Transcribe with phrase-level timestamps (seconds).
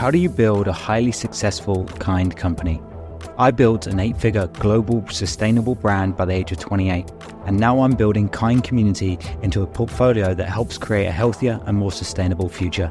[0.00, 2.80] how do you build a highly successful, kind company?
[3.36, 7.04] I built an eight figure global sustainable brand by the age of 28,
[7.44, 11.76] and now I'm building Kind Community into a portfolio that helps create a healthier and
[11.76, 12.88] more sustainable future.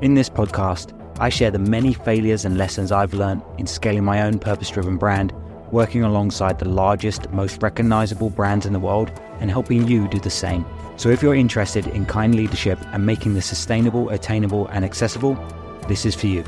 [0.00, 4.22] In this podcast, I share the many failures and lessons I've learned in scaling my
[4.22, 5.32] own purpose driven brand,
[5.70, 10.28] working alongside the largest, most recognizable brands in the world, and helping you do the
[10.28, 10.66] same.
[10.96, 15.38] So if you're interested in kind leadership and making this sustainable, attainable, and accessible,
[15.88, 16.44] this is for you.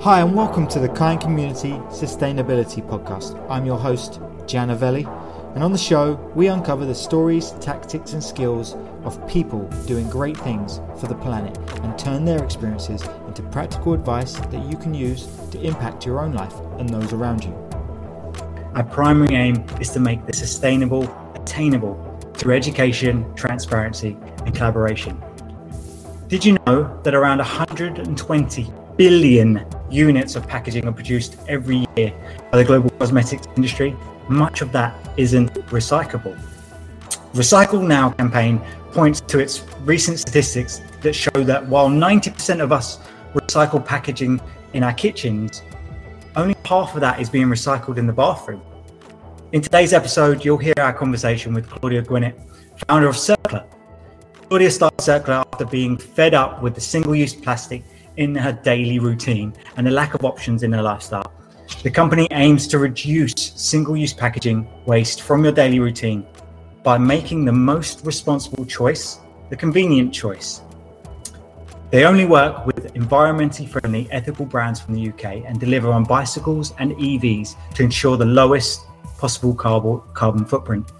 [0.00, 3.34] Hi, and welcome to the Kind Community Sustainability Podcast.
[3.48, 5.06] I'm your host, Gianna Velli,
[5.54, 10.36] and on the show, we uncover the stories, tactics, and skills of people doing great
[10.36, 15.26] things for the planet and turn their experiences into practical advice that you can use
[15.50, 17.54] to impact your own life and those around you.
[18.74, 22.13] Our primary aim is to make the sustainable attainable
[22.44, 25.18] through education, transparency, and collaboration.
[26.28, 32.12] Did you know that around 120 billion units of packaging are produced every year
[32.52, 33.96] by the global cosmetics industry,
[34.28, 36.38] much of that isn't recyclable.
[37.32, 38.60] Recycle Now campaign
[38.92, 42.98] points to its recent statistics that show that while 90% of us
[43.32, 44.38] recycle packaging
[44.74, 45.62] in our kitchens,
[46.36, 48.60] only half of that is being recycled in the bathroom.
[49.54, 52.34] In today's episode, you'll hear our conversation with Claudia Gwinnutt,
[52.88, 53.64] founder of Circla.
[54.48, 57.84] Claudia started Circla after being fed up with the single use plastic
[58.16, 61.32] in her daily routine and the lack of options in her lifestyle.
[61.84, 66.26] The company aims to reduce single use packaging waste from your daily routine
[66.82, 70.62] by making the most responsible choice the convenient choice.
[71.92, 76.74] They only work with environmentally friendly, ethical brands from the UK and deliver on bicycles
[76.80, 78.80] and EVs to ensure the lowest
[79.24, 80.92] possible carbon footprint.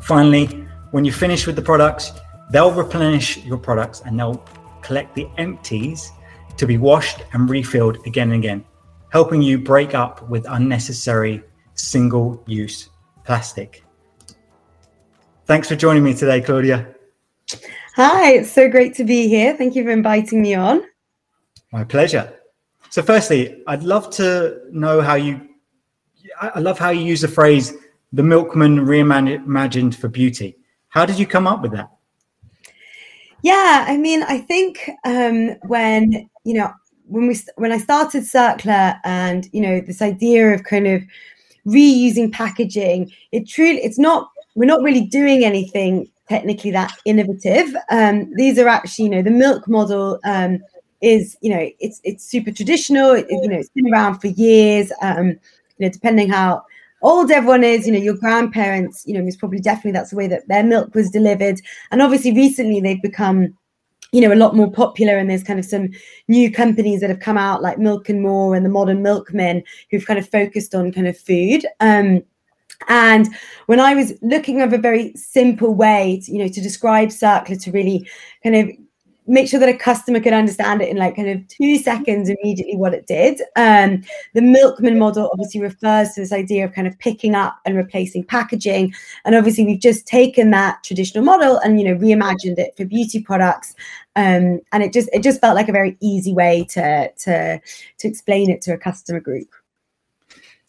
[0.00, 0.46] Finally,
[0.92, 2.12] when you finish with the products,
[2.50, 4.42] they'll replenish your products and they'll
[4.80, 6.12] collect the empties
[6.56, 8.64] to be washed and refilled again and again,
[9.10, 11.42] helping you break up with unnecessary
[11.74, 12.88] single use
[13.24, 13.84] plastic.
[15.44, 16.86] Thanks for joining me today, Claudia.
[17.96, 19.54] Hi, it's so great to be here.
[19.58, 20.80] Thank you for inviting me on.
[21.70, 22.32] My pleasure.
[22.88, 25.45] So, firstly, I'd love to know how you,
[26.40, 27.74] I love how you use the phrase
[28.12, 30.56] the milkman reimagined for beauty.
[30.88, 31.90] How did you come up with that?
[33.42, 36.72] Yeah, I mean, I think um, when you know
[37.06, 41.02] when we when I started Circla and you know this idea of kind of
[41.66, 47.76] reusing packaging, it truly it's not we're not really doing anything technically that innovative.
[47.90, 50.58] Um, these are actually you know the milk model um,
[51.00, 53.12] is you know it's it's super traditional.
[53.12, 54.90] It, you know it's been around for years.
[55.02, 55.38] Um,
[55.78, 56.62] you know depending how
[57.02, 60.26] old everyone is, you know, your grandparents, you know, it's probably definitely that's the way
[60.26, 61.60] that their milk was delivered.
[61.90, 63.56] And obviously, recently they've become,
[64.12, 65.16] you know, a lot more popular.
[65.16, 65.90] And there's kind of some
[66.28, 70.06] new companies that have come out, like Milk and More and the Modern Milkmen, who've
[70.06, 71.66] kind of focused on kind of food.
[71.80, 72.22] Um,
[72.88, 73.28] and
[73.66, 77.62] when I was looking of a very simple way, to, you know, to describe Circla
[77.62, 78.08] to really
[78.42, 78.70] kind of
[79.26, 82.76] make sure that a customer could understand it in like kind of two seconds immediately
[82.76, 83.40] what it did.
[83.56, 84.02] Um,
[84.34, 88.24] the milkman model obviously refers to this idea of kind of picking up and replacing
[88.24, 88.94] packaging.
[89.24, 93.20] And obviously we've just taken that traditional model and you know reimagined it for beauty
[93.20, 93.74] products.
[94.14, 97.60] Um, and it just it just felt like a very easy way to to
[97.98, 99.48] to explain it to a customer group.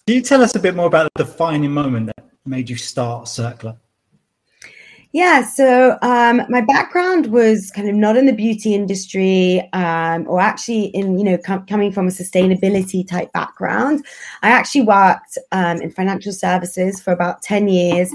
[0.05, 3.25] Can you tell us a bit more about the defining moment that made you start
[3.25, 3.77] Circla?
[5.13, 10.41] Yeah, so um, my background was kind of not in the beauty industry, um, or
[10.41, 14.05] actually in you know com- coming from a sustainability type background.
[14.43, 18.13] I actually worked um, in financial services for about ten years,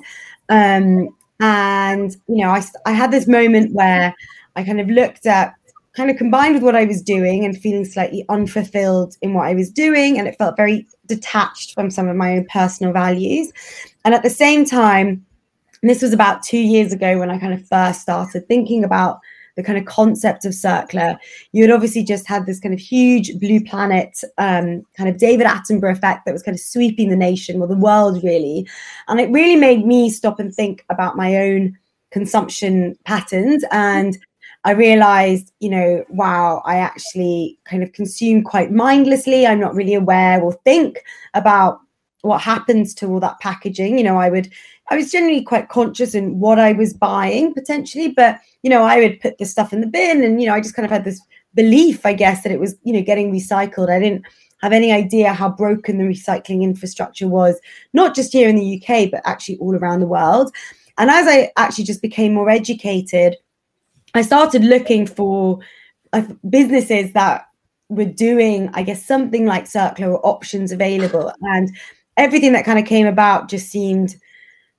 [0.50, 1.08] um,
[1.41, 4.14] and you know I I had this moment where
[4.54, 5.54] I kind of looked at
[5.94, 9.54] kind of combined with what I was doing and feeling slightly unfulfilled in what I
[9.54, 13.50] was doing, and it felt very detached from some of my own personal values,
[14.04, 15.25] and at the same time
[15.82, 19.20] and this was about two years ago when I kind of first started thinking about
[19.56, 21.19] the kind of concept of Circla.
[21.52, 25.46] You had obviously just had this kind of huge blue planet, um, kind of David
[25.46, 28.67] Attenborough effect that was kind of sweeping the nation, well, the world really.
[29.08, 31.76] And it really made me stop and think about my own
[32.12, 33.64] consumption patterns.
[33.73, 34.17] And
[34.64, 39.46] I realized, you know, wow, I actually kind of consume quite mindlessly.
[39.46, 41.05] I'm not really aware or think
[41.35, 41.81] about
[42.23, 43.99] what happens to all that packaging.
[43.99, 44.50] You know, I would
[44.92, 48.98] I was generally quite conscious in what I was buying potentially, but you know, I
[48.98, 51.04] would put the stuff in the bin and you know, I just kind of had
[51.04, 51.18] this
[51.54, 53.88] belief, I guess, that it was, you know, getting recycled.
[53.88, 54.26] I didn't
[54.60, 57.58] have any idea how broken the recycling infrastructure was,
[57.94, 60.54] not just here in the UK, but actually all around the world.
[60.98, 63.38] And as I actually just became more educated,
[64.12, 65.60] I started looking for
[66.12, 67.46] uh, businesses that
[67.88, 71.32] were doing, I guess, something like circular or options available.
[71.40, 71.74] And
[72.18, 74.16] everything that kind of came about just seemed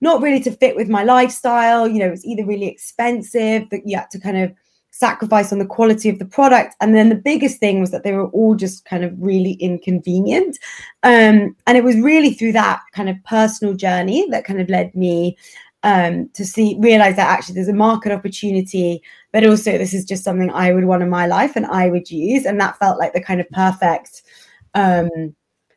[0.03, 1.87] not really to fit with my lifestyle.
[1.87, 4.53] You know, it's either really expensive that you had to kind of
[4.91, 6.75] sacrifice on the quality of the product.
[6.79, 10.59] And then the biggest thing was that they were all just kind of really inconvenient.
[11.01, 14.93] Um, and it was really through that kind of personal journey that kind of led
[14.93, 15.35] me
[15.81, 19.01] um, to see realize that actually there's a market opportunity,
[19.31, 22.11] but also this is just something I would want in my life and I would
[22.11, 22.45] use.
[22.45, 24.21] And that felt like the kind of perfect
[24.75, 25.09] um,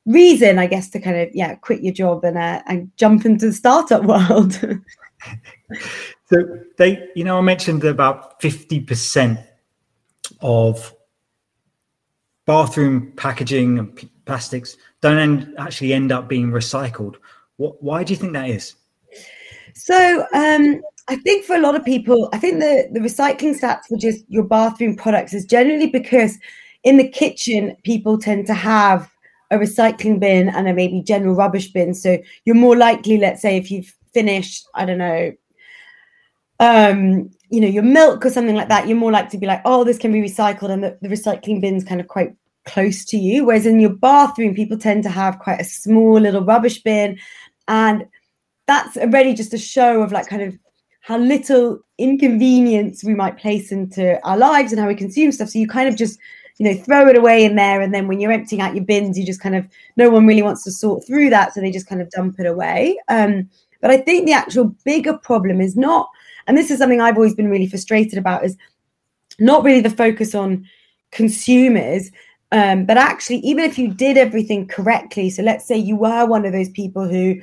[0.06, 3.46] reason, I guess, to kind of yeah quit your job and uh, and jump into
[3.46, 4.58] the startup world.
[6.28, 9.40] So they, you know, I mentioned about fifty percent
[10.40, 10.94] of
[12.46, 17.16] bathroom packaging and plastics don't end, actually end up being recycled.
[17.56, 17.82] What?
[17.82, 18.74] Why do you think that is?
[19.74, 23.84] So um, I think for a lot of people, I think the the recycling stats
[23.88, 26.38] for just your bathroom products is generally because
[26.82, 29.10] in the kitchen people tend to have
[29.50, 31.94] a recycling bin and a maybe general rubbish bin.
[31.94, 35.32] So you're more likely, let's say, if you've finished, I don't know,
[36.58, 39.62] um, you know, your milk or something like that, you're more likely to be like,
[39.64, 42.34] oh, this can be recycled, and the, the recycling bin's kind of quite
[42.64, 43.44] close to you.
[43.44, 47.18] Whereas in your bathroom, people tend to have quite a small little rubbish bin,
[47.68, 48.06] and
[48.66, 50.58] that's already just a show of like kind of
[51.02, 55.50] how little inconvenience we might place into our lives and how we consume stuff.
[55.50, 56.18] So you kind of just,
[56.58, 59.18] you know, throw it away in there, and then when you're emptying out your bins,
[59.18, 59.66] you just kind of
[59.96, 62.46] no one really wants to sort through that, so they just kind of dump it
[62.46, 62.98] away.
[63.08, 63.48] Um,
[63.80, 66.08] but I think the actual bigger problem is not
[66.46, 68.56] and this is something I've always been really frustrated about is
[69.38, 70.66] not really the focus on
[71.10, 72.10] consumers
[72.52, 76.44] um, but actually even if you did everything correctly so let's say you were one
[76.44, 77.40] of those people who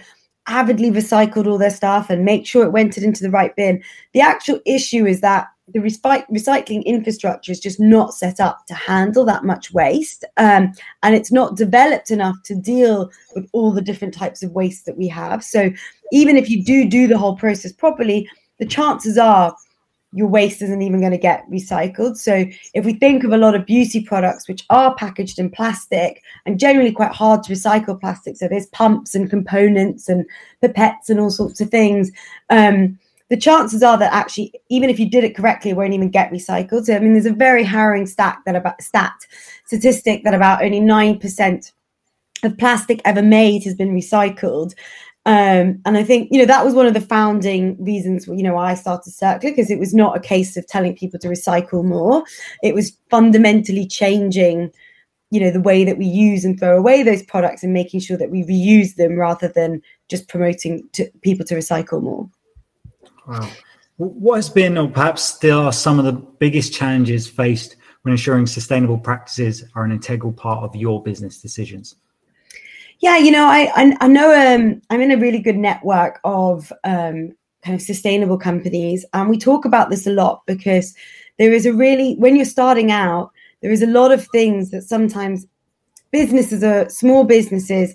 [0.48, 3.82] avidly recycled all their stuff and make sure it went into the right bin
[4.14, 9.24] the actual issue is that the recycling infrastructure is just not set up to handle
[9.24, 10.74] that much waste um,
[11.04, 14.98] and it's not developed enough to deal with all the different types of waste that
[14.98, 15.72] we have so
[16.12, 18.28] even if you do do the whole process properly
[18.60, 19.56] the chances are
[20.14, 22.18] your waste isn't even going to get recycled.
[22.18, 26.22] So if we think of a lot of beauty products which are packaged in plastic
[26.46, 30.26] and generally quite hard to recycle plastic, so there's pumps and components and
[30.62, 32.12] pipettes and all sorts of things.
[32.52, 33.00] Um,
[33.34, 36.30] the chances are that actually, even if you did it correctly, it won't even get
[36.30, 36.86] recycled.
[36.86, 39.26] So I mean, there's a very harrowing stat that about stat
[39.66, 41.72] statistic that about only nine percent
[42.44, 44.76] of plastic ever made has been recycled.
[45.26, 48.56] Um, and I think, you know, that was one of the founding reasons, you know,
[48.56, 52.24] I started Circla because it was not a case of telling people to recycle more.
[52.62, 54.70] It was fundamentally changing,
[55.32, 58.18] you know, the way that we use and throw away those products and making sure
[58.18, 62.30] that we reuse them rather than just promoting to people to recycle more.
[63.28, 63.50] Wow.
[63.98, 68.48] What has been, or perhaps still are some of the biggest challenges faced when ensuring
[68.48, 71.96] sustainable practices are an integral part of your business decisions?
[73.00, 76.72] Yeah, you know, I I, I know um, I'm in a really good network of
[76.84, 77.34] um,
[77.64, 80.96] kind of sustainable companies, and we talk about this a lot because
[81.38, 83.32] there is a really when you're starting out,
[83.62, 85.46] there is a lot of things that sometimes
[86.12, 87.94] businesses or small businesses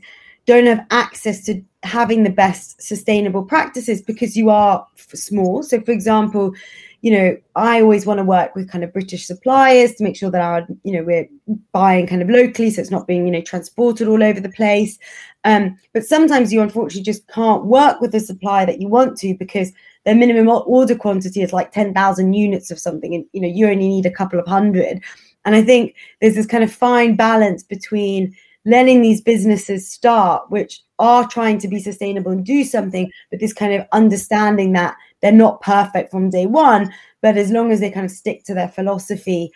[0.49, 5.63] don't have access to having the best sustainable practices because you are small.
[5.63, 6.55] So, for example,
[7.03, 10.31] you know, I always want to work with kind of British suppliers to make sure
[10.31, 11.29] that our, you know, we're
[11.71, 14.99] buying kind of locally, so it's not being, you know, transported all over the place.
[15.45, 19.37] Um, but sometimes you unfortunately just can't work with the supplier that you want to
[19.39, 19.71] because
[20.05, 23.87] their minimum order quantity is like 10,000 units of something, and you know, you only
[23.87, 25.03] need a couple of hundred.
[25.45, 28.35] And I think there's this kind of fine balance between
[28.65, 33.53] letting these businesses start, which are trying to be sustainable and do something, but this
[33.53, 37.91] kind of understanding that they're not perfect from day one, but as long as they
[37.91, 39.51] kind of stick to their philosophy,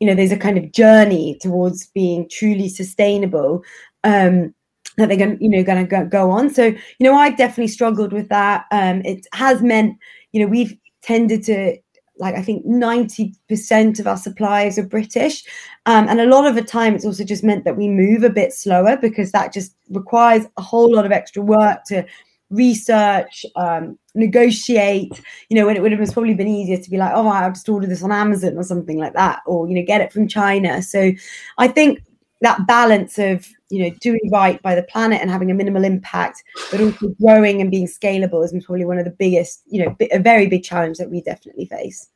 [0.00, 3.62] you know, there's a kind of journey towards being truly sustainable.
[4.04, 4.54] Um,
[4.96, 6.52] that they're going, you know, going to go, on.
[6.52, 8.64] So, you know, I've definitely struggled with that.
[8.72, 9.96] Um, it has meant,
[10.32, 11.78] you know, we've tended to
[12.18, 15.44] like I think 90% of our suppliers are British.
[15.86, 18.30] Um, and a lot of the time, it's also just meant that we move a
[18.30, 22.04] bit slower because that just requires a whole lot of extra work to
[22.50, 25.20] research, um, negotiate.
[25.48, 27.68] You know, when it would have probably been easier to be like, oh, I'll just
[27.68, 30.82] order this on Amazon or something like that, or you know, get it from China.
[30.82, 31.12] So
[31.58, 32.02] I think
[32.40, 36.42] that balance of you know doing right by the planet and having a minimal impact,
[36.70, 40.18] but also growing and being scalable is probably one of the biggest, you know, a
[40.18, 42.08] very big challenge that we definitely face.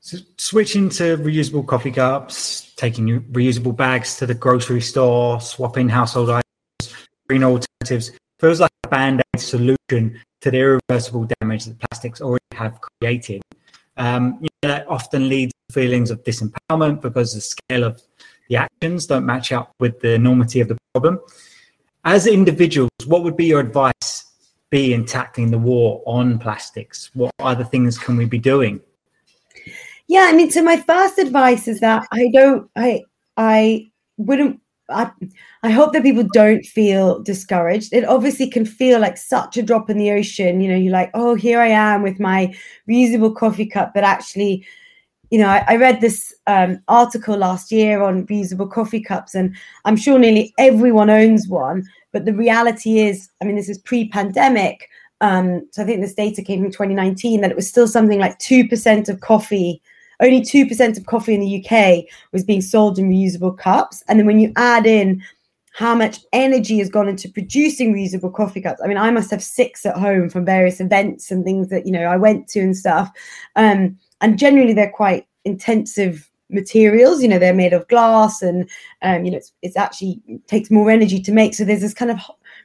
[0.00, 6.28] So switching to reusable coffee cups, taking reusable bags to the grocery store, swapping household
[6.28, 12.44] items, green alternatives feels like a band-aid solution to the irreversible damage that plastics already
[12.52, 13.40] have created.
[13.96, 18.02] Um, you that often leads to feelings of disempowerment because the scale of
[18.54, 21.18] the actions don't match up with the enormity of the problem.
[22.04, 24.26] As individuals, what would be your advice
[24.70, 27.10] be in tackling the war on plastics?
[27.14, 28.80] What other things can we be doing?
[30.06, 33.02] Yeah, I mean, so my first advice is that I don't, I,
[33.36, 35.10] I wouldn't I,
[35.62, 37.94] I hope that people don't feel discouraged.
[37.94, 40.60] It obviously can feel like such a drop in the ocean.
[40.60, 42.54] You know, you're like, oh, here I am with my
[42.86, 43.94] reusable coffee cup.
[43.94, 44.66] But actually,
[45.34, 49.56] you know, I, I read this um, article last year on reusable coffee cups, and
[49.84, 51.82] I'm sure nearly everyone owns one.
[52.12, 54.88] But the reality is, I mean, this is pre pandemic.
[55.20, 58.38] Um, so I think this data came from 2019 that it was still something like
[58.38, 59.82] 2% of coffee
[60.20, 64.04] only 2% of coffee in the UK was being sold in reusable cups.
[64.06, 65.20] And then when you add in
[65.74, 68.80] how much energy has gone into producing reusable coffee cups.
[68.82, 71.90] I mean, I must have six at home from various events and things that, you
[71.90, 73.10] know, I went to and stuff.
[73.56, 78.68] Um, and generally they're quite intensive materials, you know, they're made of glass and,
[79.02, 81.54] um, you know, it's, it's actually takes more energy to make.
[81.54, 82.18] So there's this kind of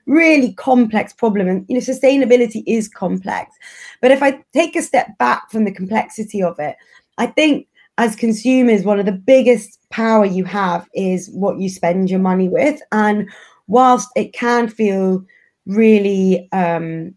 [0.06, 3.56] really complex problem and you know sustainability is complex
[4.02, 6.76] but if i take a step back from the complexity of it
[7.20, 12.10] I think as consumers, one of the biggest power you have is what you spend
[12.10, 12.82] your money with.
[12.94, 13.30] And
[13.68, 15.24] whilst it can feel
[15.66, 17.14] really, um,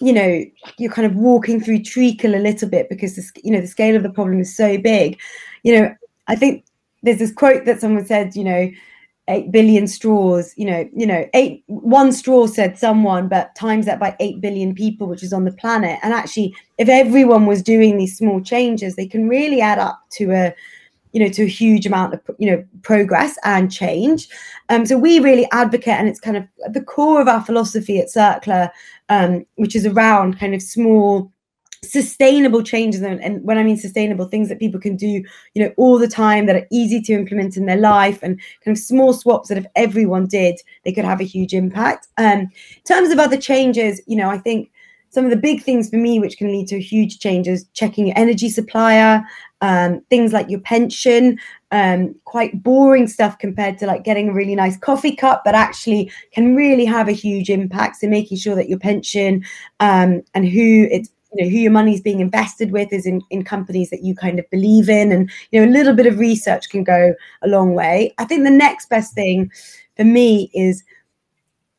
[0.00, 0.44] you know,
[0.78, 3.96] you're kind of walking through treacle a little bit because the, you know the scale
[3.96, 5.18] of the problem is so big.
[5.62, 5.94] You know,
[6.26, 6.64] I think
[7.02, 8.70] there's this quote that someone said, you know,
[9.28, 14.00] 8 billion straws you know you know eight one straw said someone but times that
[14.00, 17.96] by 8 billion people which is on the planet and actually if everyone was doing
[17.96, 20.54] these small changes they can really add up to a
[21.12, 24.28] you know to a huge amount of you know progress and change.
[24.68, 28.08] Um so we really advocate and it's kind of the core of our philosophy at
[28.08, 28.70] Circla
[29.08, 31.32] um which is around kind of small
[31.82, 33.00] sustainable changes.
[33.00, 35.06] And, and, when i mean sustainable things that people can do
[35.54, 38.76] you know all the time that are easy to implement in their life and kind
[38.76, 42.08] of small swaps that if everyone did they could have a huge impact.
[42.18, 42.50] Um, in
[42.86, 44.70] terms of other changes you know i think
[45.08, 48.18] some of the big things for me which can lead to huge changes checking your
[48.18, 49.24] energy supplier
[49.60, 51.38] um, things like your pension
[51.70, 56.10] um, quite boring stuff compared to like getting a really nice coffee cup but actually
[56.32, 57.96] can really have a huge impact.
[57.96, 59.44] So making sure that your pension
[59.80, 63.22] um, and who it's you know who your money is being invested with is in,
[63.30, 66.18] in companies that you kind of believe in and you know a little bit of
[66.18, 68.12] research can go a long way.
[68.18, 69.50] I think the next best thing
[69.96, 70.82] for me is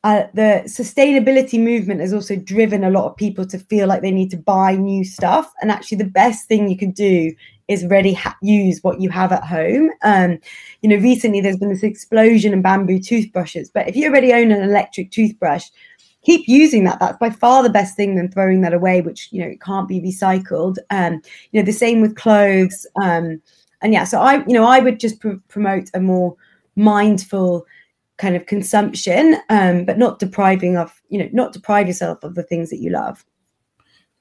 [0.04, 4.10] uh, the sustainability movement has also driven a lot of people to feel like they
[4.10, 7.32] need to buy new stuff and actually the best thing you can do
[7.72, 10.38] is really ha- use what you have at home um,
[10.82, 14.52] you know recently there's been this explosion in bamboo toothbrushes but if you already own
[14.52, 15.68] an electric toothbrush
[16.22, 17.00] keep using that.
[17.00, 19.88] That's by far the best thing than throwing that away, which you know it can't
[19.88, 20.76] be recycled.
[20.90, 22.86] Um, you know, the same with clothes.
[23.02, 23.42] Um,
[23.82, 26.36] and yeah, so I, you know, I would just pr- promote a more
[26.76, 27.66] mindful
[28.18, 32.44] kind of consumption, um, but not depriving of, you know, not deprive yourself of the
[32.44, 33.24] things that you love.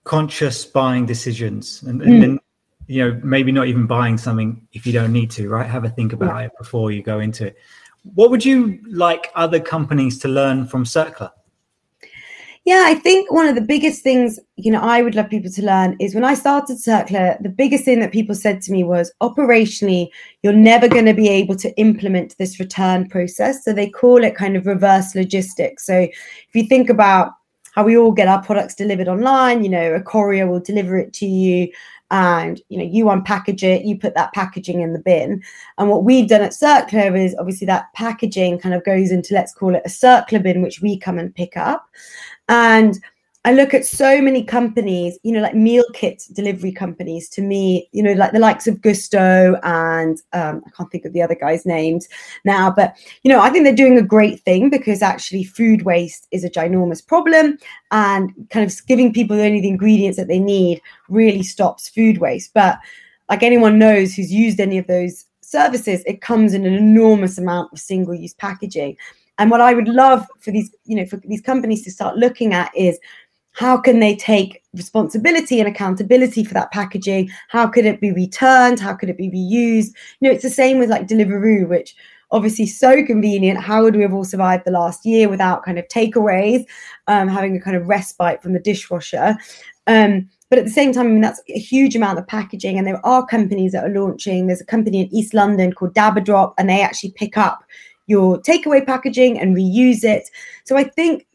[0.04, 2.40] Conscious buying decisions, and, and mm.
[2.92, 5.70] You know maybe not even buying something if you don't need to, right?
[5.70, 6.46] Have a think about yeah.
[6.46, 7.56] it before you go into it.
[8.16, 11.32] What would you like other companies to learn from Circla?
[12.64, 15.66] Yeah, I think one of the biggest things, you know, I would love people to
[15.66, 19.12] learn is when I started Circla, the biggest thing that people said to me was
[19.20, 20.10] operationally,
[20.44, 23.64] you're never going to be able to implement this return process.
[23.64, 25.88] So they call it kind of reverse logistics.
[25.88, 27.32] So if you think about
[27.74, 31.14] how we all get our products delivered online, you know, a courier will deliver it
[31.14, 31.72] to you
[32.12, 35.42] and you know you unpackage it you put that packaging in the bin.
[35.78, 39.54] And what we've done at Circla is obviously that packaging kind of goes into let's
[39.54, 41.90] call it a Circla bin which we come and pick up.
[42.50, 43.00] And
[43.44, 47.90] I look at so many companies, you know, like meal kit delivery companies to me,
[47.92, 51.34] you know, like the likes of Gousto and um, I can't think of the other
[51.34, 52.08] guys' names
[52.46, 56.28] now, but, you know, I think they're doing a great thing because actually food waste
[56.30, 57.58] is a ginormous problem
[57.90, 60.80] and kind of giving people only the ingredients that they need
[61.10, 62.54] really stops food waste.
[62.54, 62.78] But
[63.28, 67.74] like anyone knows who's used any of those services, it comes in an enormous amount
[67.74, 68.98] of single use packaging.
[69.38, 72.54] And what I would love for these, you know, for these companies to start looking
[72.54, 73.00] at is
[73.54, 77.30] how can they take responsibility and accountability for that packaging?
[77.50, 78.80] How could it be returned?
[78.80, 79.94] How could it be reused?
[80.20, 81.96] You know, it's the same with like Deliveroo, which
[82.32, 83.60] obviously so convenient.
[83.60, 86.66] How would we have all survived the last year without kind of takeaways,
[87.08, 89.36] um, having a kind of respite from the dishwasher?
[89.88, 92.78] Um, but at the same time, I mean, that's a huge amount of packaging.
[92.78, 94.48] And there are companies that are launching.
[94.48, 97.64] There's a company in East London called Dabbadrop, and they actually pick up
[98.08, 100.30] your takeaway packaging and reuse it.
[100.66, 101.26] So I think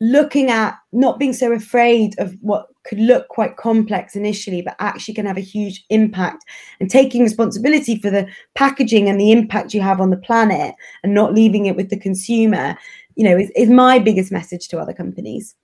[0.00, 5.14] looking at not being so afraid of what could look quite complex initially, but actually
[5.14, 6.44] can have a huge impact.
[6.80, 11.14] And taking responsibility for the packaging and the impact you have on the planet and
[11.14, 12.78] not leaving it with the consumer,
[13.16, 15.54] you know, is, is my biggest message to other companies.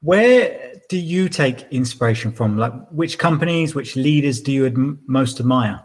[0.00, 2.58] Where do you take inspiration from?
[2.58, 5.80] Like, which companies, which leaders do you ad- most admire?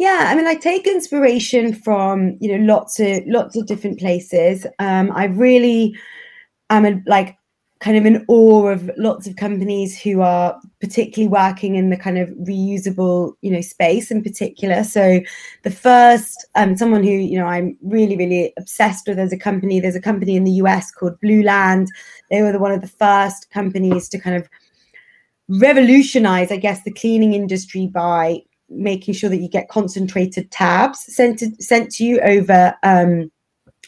[0.00, 4.66] Yeah, I mean, I take inspiration from you know lots of lots of different places.
[4.78, 5.94] Um, I really
[6.70, 7.36] am a, like
[7.80, 12.16] kind of in awe of lots of companies who are particularly working in the kind
[12.16, 15.20] of reusable you know space in particular so
[15.62, 19.80] the first um someone who you know i'm really really obsessed with as a company
[19.80, 21.86] there's a company in the us called Blueland.
[22.30, 24.46] they were the, one of the first companies to kind of
[25.48, 31.38] revolutionize i guess the cleaning industry by making sure that you get concentrated tabs sent
[31.40, 33.30] to, sent to you over um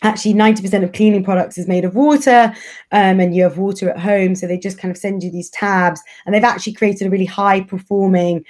[0.03, 2.53] actually 90% of cleaning products is made of water
[2.91, 4.35] um, and you have water at home.
[4.35, 7.25] So they just kind of send you these tabs and they've actually created a really
[7.25, 8.45] high performing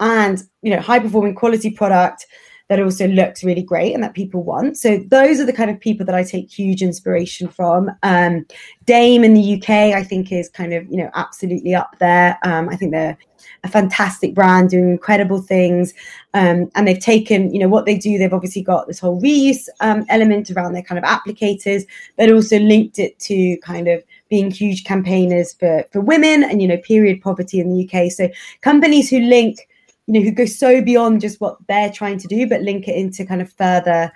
[0.00, 2.26] and you know high performing quality product
[2.68, 4.76] that also looks really great and that people want.
[4.76, 7.90] So those are the kind of people that i take huge inspiration from.
[8.02, 8.46] Um,
[8.84, 12.38] DAME in the uk i think is kind of you know absolutely up there.
[12.42, 13.16] Um, i think they're
[13.64, 15.94] a fantastic brand doing incredible things.
[16.34, 19.68] Um, and they've taken, you know, what they do, they've obviously got this whole reuse
[19.80, 21.84] um, element around their kind of applicators,
[22.16, 26.68] but also linked it to kind of being huge campaigners for, for women and, you
[26.68, 28.10] know, period poverty in the UK.
[28.10, 28.28] So
[28.60, 29.68] companies who link,
[30.06, 32.96] you know, who go so beyond just what they're trying to do, but link it
[32.96, 34.12] into kind of further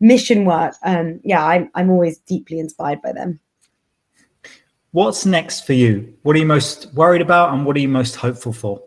[0.00, 0.74] mission work.
[0.82, 3.40] Um, yeah, I'm, I'm always deeply inspired by them.
[4.92, 6.14] What's next for you?
[6.22, 8.82] What are you most worried about and what are you most hopeful for?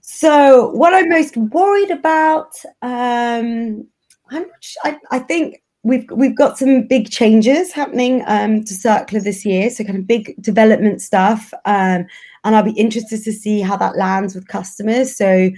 [0.00, 3.86] So, what I'm most worried about, um,
[4.30, 4.46] I'm
[4.82, 9.70] I, I think we've we've got some big changes happening um, to Circla this year,
[9.70, 12.06] so kind of big development stuff, um,
[12.42, 15.14] and I'll be interested to see how that lands with customers.
[15.16, 15.50] So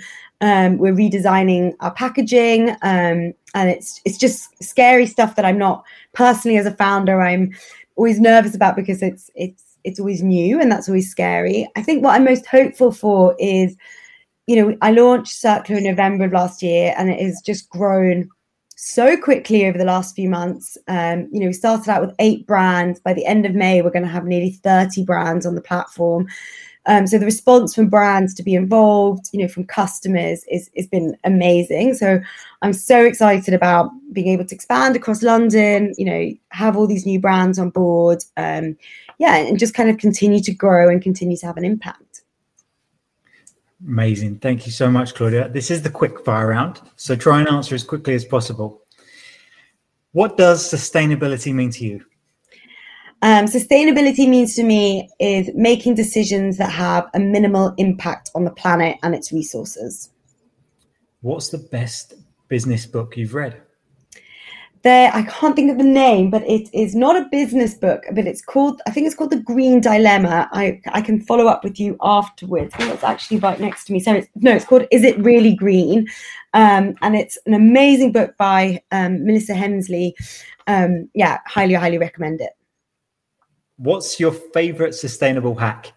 [0.43, 5.85] um, we're redesigning our packaging, um, and it's it's just scary stuff that I'm not
[6.13, 7.23] personally as a founder.
[7.23, 7.55] I'm
[7.99, 11.69] always nervous about because it's it's it's always new and that's always scary.
[11.77, 13.77] I think what I'm most hopeful for is,
[14.47, 18.29] you know, I launched Circla in November of last year and it has just grown
[18.77, 20.79] so quickly over the last few months.
[20.87, 23.01] Um, you know, we started out with eight brands.
[23.01, 26.29] By the end of May, we're going to have nearly 30 brands on the platform.
[26.89, 30.87] Um, so the response from brands to be involved, you know, from customers is has
[30.87, 31.95] been amazing.
[31.95, 32.21] So
[32.63, 37.05] I'm so excited about being able to expand across London, you know, have all these
[37.05, 38.25] new brands on board.
[38.39, 38.77] Um,
[39.19, 42.23] yeah, and just kind of continue to grow and continue to have an impact.
[43.87, 44.39] Amazing.
[44.39, 45.49] Thank you so much, Claudia.
[45.51, 46.81] This is the quick fire round.
[46.97, 48.83] So try and answer as quickly as possible.
[50.13, 52.05] What does sustainability mean to you?
[53.23, 58.51] Um, sustainability means to me is making decisions that have a minimal impact on the
[58.53, 60.11] planet and its resources.
[61.21, 62.15] What's the best
[62.47, 63.61] business book you've read?
[64.83, 68.27] There, I can't think of the name, but it is not a business book, but
[68.29, 70.49] it's called, I think it's called The Green Dilemma.
[70.53, 72.73] I, I can follow up with you afterwards.
[72.79, 73.99] Oh, it's actually right next to me.
[73.99, 76.07] So it's, no, it's called Is It Really Green?
[76.55, 80.13] Um, and it's an amazing book by um, Melissa Hemsley.
[80.69, 82.51] Um, yeah, highly, highly recommend it.
[83.79, 85.93] What's your favorite sustainable hack?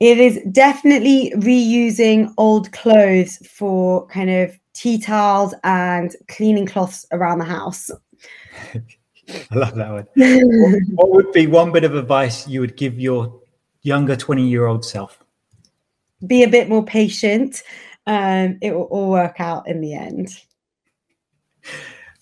[0.00, 7.38] It is definitely reusing old clothes for kind of tea towels and cleaning cloths around
[7.38, 7.90] the house.
[8.74, 10.06] I love that one.
[10.16, 13.40] what, what would be one bit of advice you would give your
[13.82, 15.22] younger 20 year old self?
[16.26, 17.62] Be a bit more patient.
[18.06, 20.30] Um, it will all work out in the end.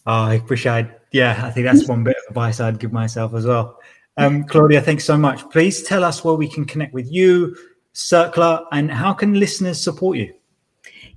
[0.07, 3.33] Oh, I wish I'd, yeah, I think that's one bit of advice I'd give myself
[3.35, 3.79] as well.
[4.21, 5.49] Um, Claudia, thanks so much.
[5.49, 7.57] Please tell us where we can connect with you,
[7.95, 10.35] Circla, and how can listeners support you?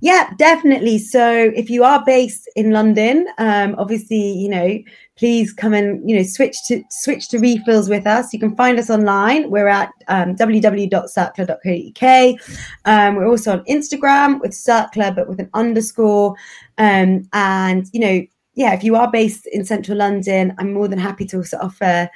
[0.00, 0.98] Yeah, definitely.
[0.98, 4.78] So if you are based in London, um, obviously, you know,
[5.16, 8.32] please come and you know switch to switch to refills with us.
[8.32, 9.50] You can find us online.
[9.50, 12.40] We're at um, www.circla.co.uk.
[12.84, 16.34] Um, we're also on Instagram with Circla, but with an underscore.
[16.78, 20.98] Um, and you know, yeah, if you are based in central London, I'm more than
[20.98, 22.08] happy to also offer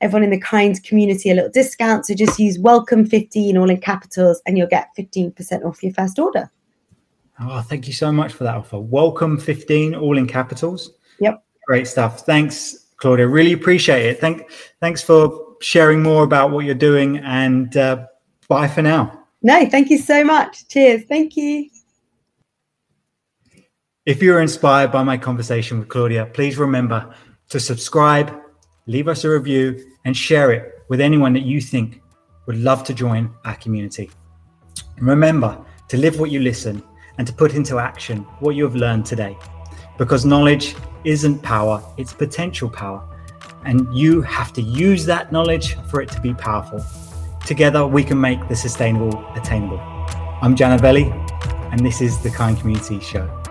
[0.00, 2.06] everyone in the kind community a little discount.
[2.06, 6.18] So just use welcome 15 all in capitals and you'll get 15% off your first
[6.18, 6.50] order.
[7.40, 8.78] Oh, thank you so much for that offer.
[8.78, 10.92] Welcome 15 all in capitals.
[11.20, 11.42] Yep.
[11.66, 12.20] Great stuff.
[12.20, 13.28] Thanks, Claudia.
[13.28, 14.20] Really appreciate it.
[14.20, 18.06] Thank, thanks for sharing more about what you're doing and uh,
[18.48, 19.26] bye for now.
[19.42, 20.66] No, thank you so much.
[20.68, 21.04] Cheers.
[21.04, 21.68] Thank you.
[24.06, 27.14] If you're inspired by my conversation with Claudia, please remember
[27.48, 28.38] to subscribe,
[28.86, 32.02] leave us a review, and share it with anyone that you think
[32.44, 34.10] would love to join our community.
[34.98, 36.82] Remember to live what you listen
[37.16, 39.38] and to put into action what you have learned today.
[39.96, 43.08] Because knowledge isn't power, it's potential power.
[43.64, 46.84] And you have to use that knowledge for it to be powerful.
[47.46, 49.80] Together, we can make the sustainable attainable.
[50.42, 51.10] I'm Janavelli,
[51.72, 53.43] and this is the Kind Community Show.